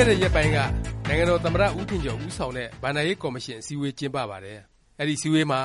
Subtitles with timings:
[0.00, 0.58] ခဲ့တဲ့ရက်ပိုင်းက
[1.08, 4.58] နိုင်ငံတော် သမ္မတ ဦးထင်ကျော် ဦးဆောင်တဲ့ ဘဏ္ဍာရေး ကော်မရှင် အစည်းအဝေး ကျင်းပပါတယ်။
[5.00, 5.60] အဲဒီ အစည်းအဝေးမှာ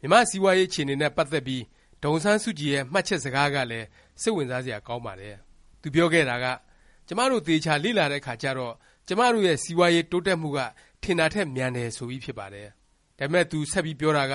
[0.00, 1.62] မြန်မာ့စီးပွားရေး အခြေအနေနဲ့ ပတ်သက်ပြီး
[2.02, 3.86] ဒေါ်အောင်ဆန်းစုကြည်ရဲ့ မှတ်ချက်စကားကလည်း
[4.22, 5.34] စိတ်ဝင်စားစရာ ကောင်းပါတယ်။
[5.82, 6.46] သူပြောခဲ့တာက
[7.06, 8.74] “ကျမတို့ သေချာလေ့လာတဲ့အခါကျတော့
[9.08, 10.58] ကျမတို့ရဲ့ စီးပွားရေး တိုးတက်မှုက
[11.02, 12.66] ထင်တာထက် မြန်တယ်”ဆိုပြီး ဖြစ်ပါတယ်။
[13.18, 14.34] ဒါပေမယ့် သူ ဆက်ပြီး ပြောတာက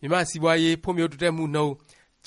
[0.00, 1.72] မြန်မာ့စီးပွားရေး ဖွံ့ဖြိုးတိုးတက်မှုနှုန်း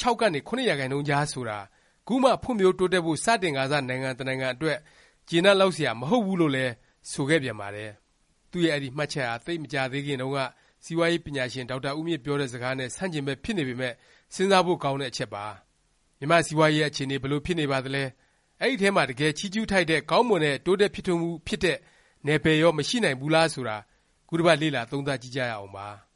[0.02, 1.60] ၆ ကနေ ၇ ရာခိုင်နှုန်းကြား ဆိုတာ
[2.08, 4.78] ခုမှ ဖွံ့ဖြိုးတိုးတက်ဖို့ စတင်ကာစနိုင်ငံ တစ်နိုင်ငံအတွက်
[5.30, 6.74] ကျေနပ်လောက်စရာ မဟုတ်ဘူးလို့လည်း
[7.12, 7.92] ဆိုခဲ့ပြန်ပါတယ်။
[8.52, 10.40] သူ့ရဲ့ အဲဒီ မှတ်ချက်ဟာ သိပ်မကြာသေးခင်တုန်းက
[10.84, 13.96] စီးပွားရေးပညာရှင် ဒေါက်တာဦးမြင့် ပြောတဲ့စကားနဲ့ ဆန့်ကျင်ဘက် ဖြစ်နေပေမယ့်
[14.36, 15.46] စဉ်းစားဖို့ ကောင်းတဲ့ အချက်ပါ။
[16.20, 18.04] မြန်မာ့စီးပွားရေးအခြေအနေ ဘယ်လို ဖြစ်နေပါသလဲ၊
[18.62, 21.78] အဲဒီထဲမှာ တကယ် ချီးကျူးထိုက်တဲ့ ကောင်းမွန်တဲ့ တိုးတက်ဖြစ်ထွန်းမှု ဖြစ်တဲ့
[22.28, 23.78] နယ်ပယ်ရော မရှိနိုင်ဘူးလား ဆိုတာ
[24.30, 25.88] ခုတစ်ပတ် လေ့လာသုံးသပ်ကြည့်ကြရအောင်ပါ။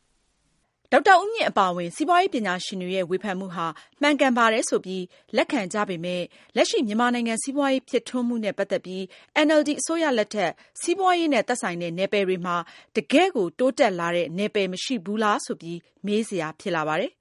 [0.93, 3.67] ဒေါက်တာဦးမြင့်အပါအဝင် စီးပွားရေးပညာရှင်တွေရဲ့ ဝေဖန်မှုဟာ
[4.01, 5.03] မှန်ကန်ပါတယ်ဆိုပြီး
[5.35, 6.25] လက်ခံကြပေမယ့်
[6.55, 9.03] လက်ရှိ မြန်မာနိုင်ငံ စီးပွားရေးဖြစ်ထွန်းမှုနဲ့ ပတ်သက်ပြီး
[9.35, 12.55] အင်န်အယ်လ်ဒီအစိုးရလက်ထက် စီးပွားရေးနဲ့ သက်ဆိုင်တဲ့ နယ်ပယ်တွေမှာ
[12.95, 17.11] တကယ့်ကို တိုးတက်လာတဲ့ နယ်ပယ်မရှိဘူးလားဆိုပြီး မေးစရာဖြစ်လာပါတယ်။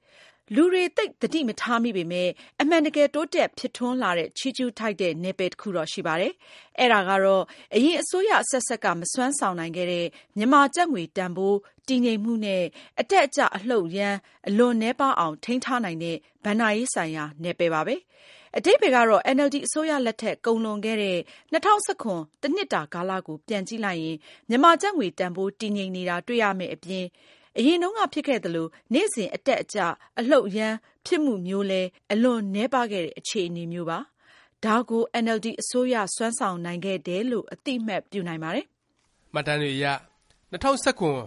[0.54, 6.32] လူတွေ သိပ်သတိမထားမိပေမယ့် အမှန်တကယ် တိုးတက်ဖြစ်ထွန်းလာတဲ့ ချီးကျူးထိုက်တဲ့ နယ်ပယ်တစ်ခုတော့ ရှိပါတယ်။
[6.80, 7.42] အဲဒါကတော့
[7.74, 12.64] အရင်အစိုးရအဆက်ဆက်က မစွမ်းဆောင်နိုင်ခဲ့တဲ့ မြန်မာကျပ်ငွေတန်ဘိုး တည်ငြိမ်မှုနဲ့
[13.00, 17.96] အတက်အကျ အလှုပ်အရမ်း အလွန်နည်းပါးအောင် ထိန်းထားနိုင်တဲ့ ဘဏ္ဍာရေးဆိုင်ရာ နယ်ပယ်ပါပဲ။
[18.56, 21.18] အဓိပ္ပါယ်ကတော့အင်န်အယ်လ်ဒီအစိုးရလက်ထက် ကုန်လွန်ခဲ့တဲ့
[21.52, 24.16] ၂၀၁၇တစ်နှစ်တာကာလကို ပြန်ကြည့်လိုက်ရင်
[24.48, 27.04] မြန်မာကျပ်ငွေတန်ဘိုး တည်ငြိမ်နေတာ တွေ့ရမယ့်အပြင်
[27.58, 29.78] အရင်တုန်းက ဖြစ်ခဲ့သလို နေ့စဉ် အတက်အကျ
[30.18, 33.98] အလှုပ်အရမ်း ဖြစ်မှုမျိုးလည်း အလွန်နည်းပါးခဲ့တဲ့ အခြေအနေမျိုးပါ။
[34.64, 38.66] ဒါကို အင်န်အယ်လ်ဒီ အစိုးရ စွမ်းဆောင်နိုင်ခဲ့တယ်လို့ အသိအမှတ်ပြုနိုင်ပါတယ်။
[39.34, 39.86] မှတ်တမ်းတွေအရ
[40.52, 41.24] ၂၀၁၇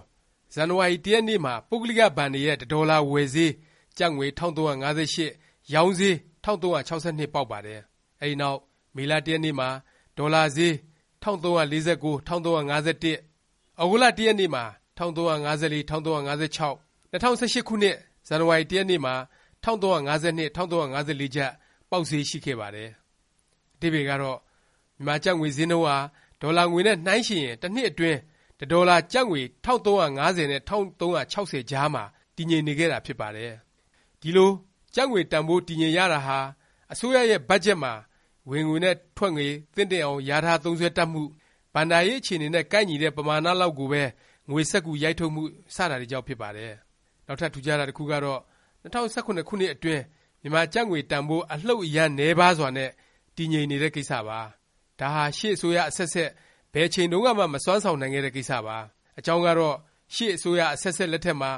[0.54, 3.54] ဇန်နဝါရီ ၁ ရက်နေ့မှာ ပုဂ္ဂလိက ဘဏ်တွေရဲ့ တစ်ဒေါ်လာ ဝယ်ဈေး
[3.98, 5.00] ကျပ်ငွေ ၁၃၅၈၊
[5.74, 7.80] ရောင်းဈေး ၁၃၆၂ ပေါက်ပါတယ်။
[8.22, 8.60] အဲဒီနောက်
[8.96, 9.70] မေလ ၁ ရက်နေ့မှာ
[10.18, 10.74] ဒေါ်လာဈေး
[11.24, 11.88] ၁၃၄၉၊
[12.28, 13.10] ၁၃၅၁၊သြ
[13.78, 14.64] ဂုတ်လ ၁ ရက်နေ့မှာ
[15.02, 16.38] ၁၃၅၄၊၁၃၅၆၊
[17.12, 17.96] ၂၀၁၈ ခုနှစ်
[18.28, 19.16] ဇန်နဝါရီ ၁ ရက်နေ့မှာ
[19.64, 20.10] ၁၃၅၂၊
[20.56, 21.52] ၁၃၅၄ ကျပ်
[21.90, 22.90] ပေါက်ဈေး ရှိခဲ့ပါတယ်။
[23.76, 24.38] အဓိပ္ပါယ်ကတော့
[24.98, 25.98] မြန်မာကျပ်ငွေဈေးနှုန်းဟာ
[26.42, 28.20] ဒေါ်လာငွေနဲ့ နှိုင်းယှဉ်ရင် တစ်နှစ်အတွင်း
[28.60, 32.04] တစ်ဒေါ်လာ ကျပ်ငွေ ၁၃၅၀ နဲ့ ၁၃၆၀ ကြားမှာ
[32.36, 33.54] တည်ငြိမ်နေခဲ့တာ ဖြစ်ပါတယ်။
[34.22, 34.52] ဒီလို
[34.96, 36.40] ကျပ်ငွေတန်ဘိုး တည်ငြိမ်ရတာဟာ
[36.92, 37.94] အစိုးရရဲ့ ဘတ်ဂျက်မှာ
[38.50, 41.24] ဝင်ငွေနဲ့ ထွက်ငွေ သင့်တင့်အောင် လျာထား သုံးစွဲတတ်မှု၊
[41.74, 44.04] ဘဏ္ဍာရေး အခြေအနေနဲ့ ကိုက်ညီတဲ့ ပမာဏလောက်ကိုပဲ
[44.52, 45.44] ငွေစက္ကူရိုက်ထုတ်မှု
[45.76, 46.74] စတာတွေကြောင့် ဖြစ်ပါတယ်။
[47.28, 48.40] နောက်ထပ် ထူးခြားတာ တစ်ခုကတော့
[48.84, 50.04] ၂၀၁၇ ခုနှစ်အတွင်း
[50.42, 52.90] မြန်မာကျပ်ငွေ တန်ဘိုး အလှုပ်အရမ်း နည်းပါးစွာနဲ့
[53.36, 54.40] တည်ငြိမ်နေတဲ့ ကိစ္စပါ။
[55.00, 56.30] ဒါဟာ ရှေ့အစိုးရ အဆက်ဆက်
[56.74, 58.78] ဘယ်အချိန်တုန်းကမှ မစွမ်းဆောင်နိုင်ခဲ့တဲ့ ကိစ္စပါ။
[59.20, 59.76] အကြောင်းကတော့
[60.16, 61.52] ရှေ့အစိုးရ အဆက်ဆက် လက်ထက်မှာ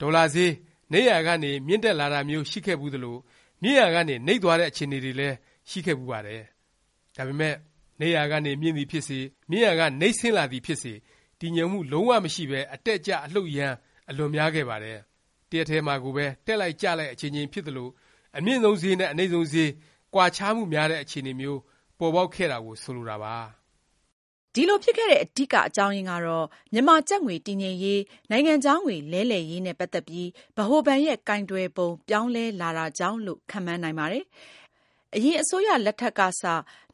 [0.00, 0.52] ဒေါ်လာဈေး
[0.92, 3.16] နိမ့်ရာကနေ မြင့်တက်လာတာမျိုး ရှိခဲ့ဖူးသလို၊
[3.62, 5.36] မြင့်ရာကနေ နိမ့်သွားတဲ့ အခြေအနေတွေလည်း
[5.70, 6.42] ရှိခဲ့ဖူးပါတယ်။
[7.16, 7.56] ဒါပေမယ့်
[8.00, 9.18] နိမ့်ရာကနေ မြင့်သည်ဖြစ်စေ၊
[9.50, 10.92] မြင့်ရာက နိမ့်ဆင်းလာသည်ဖြစ်စေ
[11.40, 13.76] တည်ငြိမ်မှု လုံး၀ မရှိပဲ အတက်အကျ အလှုပ်အရမ်း
[14.10, 14.98] အလွန်များခဲ့ပါတယ်။
[15.50, 17.88] တစ်ရက်တည်းမှာကိုပဲ တက်လိုက် ကျလိုက် အကြိမ်ကြိမ် ဖြစ်သလို၊
[18.36, 19.70] အမြင့်ဆုံးဈေးနဲ့ အနိမ့်ဆုံးဈေး
[20.14, 21.60] ကွာခြားမှုများတဲ့ အခြေအနေမျိုး
[21.98, 23.36] ပေါ်ပေါက်ခဲ့တာကို ဆိုလိုတာပါ။
[24.54, 28.00] ဒီလိုဖြစ်ခဲ့တဲ့ အဓိက အကြောင်းရင်းကတော့ မြန်မာကျပ်ငွေ တည်ငြိမ်ရေး၊
[28.30, 34.24] နိုင်ငံခြားငွေ လဲလှယ်ရေးနဲ့ ပတ်သက်ပြီး ဗဟိုဘဏ်ရဲ့ ကိုင်တွယ်ပုံ ပြောင်းလဲလာတာကြောင့်လို့ ခန့်မှန်းနိုင်ပါတယ်။
[35.14, 36.42] အရင် အစိုးရလက်ထက်ကစ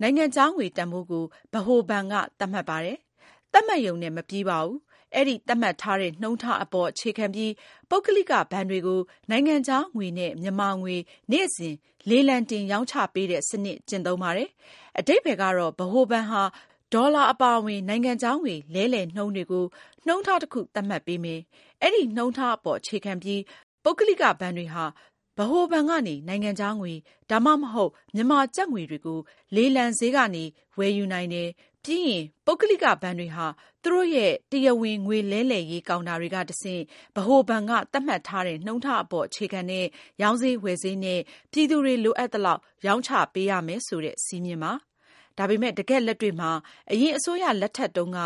[0.01, 2.99] နိုင်ငံခြားငွေ တန်ဘိုးကို ဗဟိုဘဏ်က သတ်မှတ်ပါတယ်။
[3.55, 4.79] သတ်မှတ်ရုံနဲ့ မပြီးပါဘူး။
[5.17, 7.53] အဲဒီ သတ်မှတ်ထားတဲ့ နှုန်းထားအပေါ် အခြေခံပြီး
[7.91, 9.01] ပုဂ္ဂလိက ဘဏ်တွေကို
[9.31, 10.97] နိုင်ငံခြားငွေနဲ့ မြန်မာငွေ
[11.33, 11.75] နေ့စဉ်
[12.11, 14.49] လေလံတင် ရောင်းချပေးတဲ့ စနစ် ကျင့်သုံးပါတယ်။
[14.99, 16.43] အဓိပ္ပါယ်ကတော့ ဗဟိုဘဏ်ဟာ
[16.93, 19.65] ဒေါ်လာ အပါအဝင် နိုင်ငံခြားငွေ လဲလှယ်နှုန်းတွေကို
[20.07, 21.41] နှုန်းထား တစ်ခု သတ်မှတ်ပေးမယ်၊
[21.83, 23.41] အဲဒီ နှုန်းထားအပေါ် အခြေခံပြီး
[23.85, 24.85] ပုဂ္ဂလိက ဘဏ်တွေဟာ
[25.39, 26.93] ဗဟိုဘဏ်ကနေ နိုင်ငံခြားငွေ
[27.31, 29.19] ဒါမှမဟုတ် မြန်မာကျပ်ငွေတွေကို
[29.55, 30.45] လေလံဈေးကနေ
[30.79, 31.49] ဝယ်ယူနိုင်တယ်၊
[31.85, 33.47] ပြီးရင် ပုဂ္ဂလိကဘဏ်တွေဟာ
[33.83, 36.83] သူတို့ရဲ့ တရားဝင် ငွေလဲလှယ်ရေးကောင်တာတွေကတဆင့်
[37.17, 39.87] ဗဟိုဘဏ်က သတ်မှတ်ထားတဲ့ နှုန်းထားအပေါ် အခြေခံတဲ့
[40.23, 41.21] ရောင်းဈေး ဝယ်ဈေးနဲ့
[41.53, 44.73] ပြည်သူတွေ လိုအပ်သလောက် ရောင်းချပေးရမယ်ဆိုတဲ့ စည်းမျဉ်းပါ။
[45.39, 46.51] ဒါပေမယ့် တကယ့်လက်တွေ့မှာ
[46.91, 48.21] အရင်အစိုးရလက်ထက်တုန်းက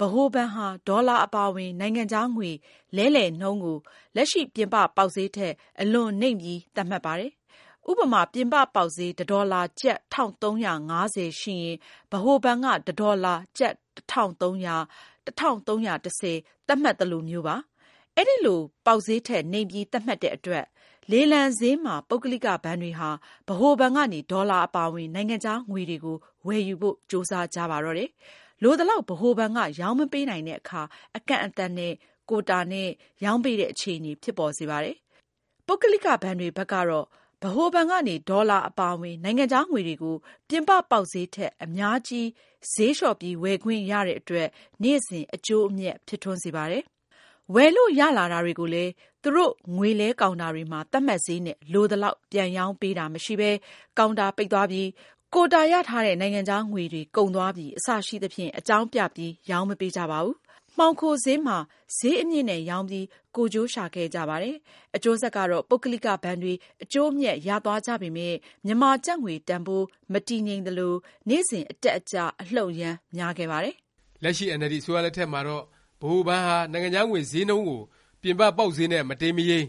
[0.00, 2.50] ဗဟိုဘဏ်ဟာ ဒေါ်လာအပါအဝင် နိုင်ငံခြားငွေ
[2.96, 3.78] လဲလှယ်နှုန်းကို
[4.16, 7.32] လက်ရှိ ပြင်ပပေါက်ဈေးထက် အလွန်နိမ့်ပြီး သတ်မှတ်ပါတယ်။
[7.90, 11.76] ဥပမာ ပြင်ပပေါက်ဈေး တစ်ဒေါ်လာ ကျပ် ၁၃၅၀ ရှိရင်
[12.10, 13.74] ဗဟိုဘဏ်က တစ်ဒေါ်လာ ကျပ်
[14.10, 14.76] ၁၃၀၀၊
[15.26, 15.76] ၁၃၁
[16.20, 16.32] ၀
[16.66, 17.56] သတ်မှတ်သလိုမျိုးပါ။
[18.16, 20.64] အဲလို ပေါက်ဈေးထက် နိမ့်ပြီး သတ်မှတ်တဲ့အတွက်
[21.10, 23.10] လေလံဈေးမှာ ပုဂ္ဂလိက ဘဏ်တွေဟာ
[23.48, 26.16] ဗဟိုဘဏ်ကနေ ဒေါ်လာ အပါအဝင် နိုင်ငံခြားငွေတွေကို
[26.46, 28.10] ဝယ်ယူဖို့ ကြိုးစားကြပါတော့တယ်။
[28.62, 30.82] လိုသလောက် ဗဟိုဘဏ်က ရောင်းမပေးနိုင်တဲ့အခါ
[31.16, 31.92] အကန့်အသတ်နဲ့
[32.30, 32.88] ကိုတာနဲ့
[33.24, 34.96] ရောင်းပေးတဲ့ အခြေအနေ ဖြစ်ပေါ်စေပါတယ်။
[35.66, 37.06] ပုဂ္ဂလိက ဘဏ်တွေဘက်ကတော့
[37.44, 40.16] ဗဗဟိုဘဏ်ကနေ ဒေါ်လာအပါအဝင် နိုင်ငံခြားငွေတွေကို
[40.48, 42.28] ပြင်ပပေါက်ဈေးထက် အများကြီး
[42.72, 44.48] ဈေးလျှော့ပြီး ဝယ်ခွင့်ရတဲ့အတွက်
[44.82, 46.82] နေ့စဉ်အကျိုးအမြတ် ဖြစ်ထွန်းစေပါတယ်။
[47.54, 48.92] ဝယ်လို့ရလာတာတွေကိုလည်း
[49.22, 53.50] သူတို့ငွေလဲကောင်တာတွေမှာ သတ်မှတ်ဈေးနဲ့ လိုသလောက် ပြန်ရောင်းပေးတာမရှိပဲ
[53.98, 54.82] ကောင်တာပိတ်သွားပြီ၊
[55.34, 60.36] ကိုတာရထားတဲ့ နိုင်ငံခြားငွေတွေ ကုန်သွားပြီ အစရှိသဖြင့် အကြောင်းပြပြီး ရောင်းမပေးကြပါဘူး။
[60.78, 61.56] မှောင်ခိုဈေးမှာ
[61.96, 63.06] ဈေးအမြင့်နဲ့ ရောင်းပြီး
[63.36, 64.56] ကိုယ်ကျိုးရှာခဲ့ကြပါတယ်။
[64.96, 68.36] အကျိုးဆက်ကတော့ ပုဂ္ဂလိကဘဏ်တွေ အကျိုးအမြတ် ရသွားကြပေမယ့်
[68.66, 70.94] မြန်မာကျပ်ငွေတန်ဘိုး မတည်ငြိမ်သလို
[71.28, 73.74] နေ့စဉ် အတက်အကျ အလှုပ်အရမ်း များခဲ့ပါတယ်။
[74.22, 75.62] လက်ရှိ အင်န်အယ်လ်ဒီ အစိုးရလက်ထက်မှာတော့
[76.00, 77.80] ဗဟိုဘဏ်ဟာ နိုင်ငံခြားငွေ ဈေးနှုန်းကို
[78.22, 79.68] ပြင်ပ ပေါက်ဈေးနဲ့ မတိမ်းမယိမ်း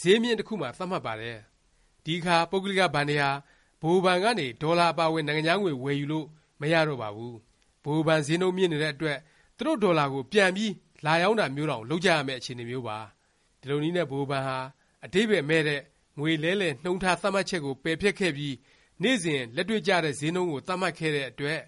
[0.00, 1.36] ဈေးမျဉ်း တစ်ခုမှာ သတ်မှတ်ပါတယ်။
[2.04, 6.26] ဒီအခါ ပုဂ္ဂလိက ဘဏ်တွေဟာ ဗဟိုဘဏ်ကနေ ဒေါ်လာ အပါအဝင် နိုင်ငံခြားငွေ ဝယ်ယူလို့
[6.60, 7.34] မရတော့ပါဘူး။
[7.84, 9.18] ဗဟိုဘဏ် ဈေးနှုန်းမြင့်နေတဲ့အတွက်
[9.58, 10.72] သူတို့ဒေါ်လာကို ပြန်ပြီး
[11.04, 12.98] လာရောင်းတာမျိုးတောင် လုပ်ကြရမယ့် အခြေအနေမျိုးပါ။
[13.60, 14.58] ဒီလိုနည်းနဲ့ ဗဟိုဘဏ်ဟာ
[15.04, 15.80] အဓိပ္ပါယ်မဲ့တဲ့
[16.18, 18.54] ငွေလဲလှယ်နှုန်းထား သတ်မှတ်ချက်ကို ပယ်ဖျက်ခဲ့ပြီး
[19.02, 21.60] နေ့စဉ် လက်တွေ့ကျတဲ့ ဈေးနှုန်းကို သတ်မှတ်ခဲ့တဲ့အတွက်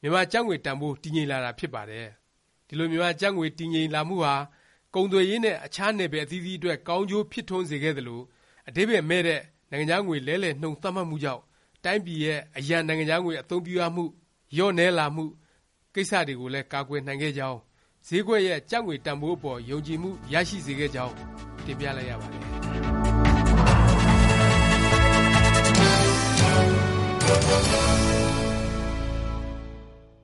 [0.00, 2.06] မြန်မာကျပ်ငွေတန်ဘိုး တည်ငြိမ်လာတာ ဖြစ်ပါတယ်။
[2.68, 4.34] ဒီလို မြန်မာကျပ်ငွေ တည်ငြိမ်လာမှုဟာ
[4.94, 8.20] ကုန်သွယ်ရေးနဲ့ အခြားနယ်ပယ် အသီးသီးအတွက် ကောင်းကျိုးဖြစ်ထွန်းစေခဲ့သလို၊
[8.68, 9.40] အဓိပ္ပါယ်မဲ့တဲ့
[9.70, 11.42] နိုင်ငံခြားငွေ လဲလှယ်နှုန်း သတ်မှတ်မှုကြောင့်
[11.84, 14.04] တိုင်းပြည်ရဲ့ အရန်နိုင်ငံခြားငွေ အသုံးပြုရမှု
[14.54, 15.24] လျော့နည်းလာမှု
[15.94, 17.58] ကိစ္စတွေကိုလည်း ကာကွယ်နိုင်ခဲ့ကြောင်း၊
[18.08, 21.14] ဈေးကွက်ရဲ့ ကျပ်ငွေတန်ဘိုးအပေါ် ယုံကြည်မှု ရရှိစေခဲ့ကြောင်း
[21.64, 22.42] တင်ပြလိုက်ရပါတယ်